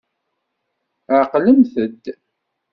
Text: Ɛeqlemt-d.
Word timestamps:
Ɛeqlemt-d. 1.19 2.05